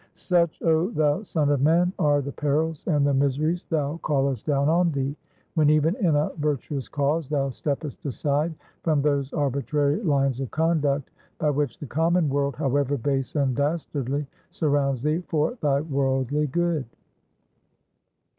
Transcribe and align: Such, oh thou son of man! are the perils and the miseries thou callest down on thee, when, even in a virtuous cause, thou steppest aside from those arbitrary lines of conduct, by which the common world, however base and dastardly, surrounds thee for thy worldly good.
Such, 0.15 0.59
oh 0.63 0.89
thou 0.89 1.21
son 1.21 1.51
of 1.51 1.61
man! 1.61 1.93
are 1.99 2.21
the 2.23 2.31
perils 2.31 2.83
and 2.87 3.05
the 3.05 3.13
miseries 3.13 3.65
thou 3.69 3.99
callest 4.01 4.47
down 4.47 4.67
on 4.67 4.91
thee, 4.91 5.15
when, 5.53 5.69
even 5.69 5.95
in 5.97 6.15
a 6.15 6.31
virtuous 6.37 6.89
cause, 6.89 7.29
thou 7.29 7.49
steppest 7.51 8.03
aside 8.07 8.55
from 8.81 9.03
those 9.03 9.31
arbitrary 9.31 10.01
lines 10.01 10.39
of 10.39 10.49
conduct, 10.49 11.11
by 11.37 11.51
which 11.51 11.77
the 11.77 11.85
common 11.85 12.29
world, 12.31 12.55
however 12.55 12.97
base 12.97 13.35
and 13.35 13.55
dastardly, 13.55 14.25
surrounds 14.49 15.03
thee 15.03 15.21
for 15.27 15.53
thy 15.61 15.81
worldly 15.81 16.47
good. 16.47 16.85